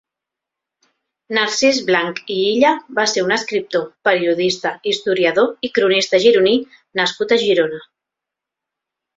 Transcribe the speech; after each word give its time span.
Narcís 1.37 1.81
Blanch 1.89 2.21
i 2.37 2.37
Illa 2.53 2.71
va 3.01 3.05
ser 3.11 3.25
un 3.27 3.35
escriptor, 3.37 3.85
periodista, 4.09 4.73
historiador 4.93 5.53
i 5.69 5.71
cronista 5.77 6.21
gironí 6.27 6.55
nascut 7.03 7.37
a 7.39 7.43
Girona. 7.47 7.85